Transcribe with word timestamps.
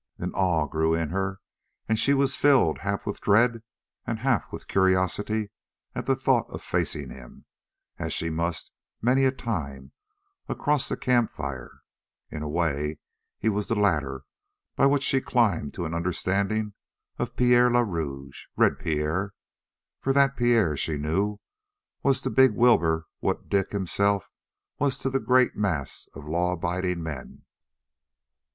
An 0.17 0.31
awe 0.33 0.65
grew 0.65 0.95
in 0.95 1.09
her, 1.09 1.41
and 1.87 1.99
she 1.99 2.15
was 2.15 2.35
filled 2.35 2.79
half 2.79 3.05
with 3.05 3.21
dread 3.21 3.61
and 4.03 4.17
half 4.17 4.51
with 4.51 4.67
curiosity 4.67 5.51
at 5.93 6.07
the 6.07 6.15
thought 6.15 6.49
of 6.49 6.63
facing 6.63 7.11
him, 7.11 7.45
as 7.99 8.11
she 8.11 8.31
must 8.31 8.71
many 8.99 9.25
a 9.25 9.31
time, 9.31 9.91
across 10.49 10.89
the 10.89 10.97
camp 10.97 11.29
fire. 11.29 11.81
In 12.31 12.41
a 12.41 12.49
way, 12.49 12.97
he 13.37 13.47
was 13.47 13.67
the 13.67 13.75
ladder 13.75 14.23
by 14.75 14.87
which 14.87 15.03
she 15.03 15.21
climbed 15.21 15.75
to 15.75 15.85
an 15.85 15.93
understanding 15.93 16.73
of 17.19 17.35
Pierre 17.35 17.69
le 17.69 17.83
Rouge, 17.83 18.45
Red 18.57 18.79
Pierre. 18.79 19.35
For 19.99 20.13
that 20.13 20.35
Pierre, 20.35 20.75
she 20.75 20.97
knew, 20.97 21.37
was 22.01 22.21
to 22.21 22.31
big 22.31 22.55
Wilbur 22.55 23.05
what 23.19 23.49
Dick 23.49 23.71
himself 23.71 24.31
was 24.79 24.97
to 24.97 25.11
the 25.11 25.19
great 25.19 25.55
mass 25.55 26.09
of 26.15 26.27
law 26.27 26.53
abiding 26.53 27.03
men. 27.03 27.43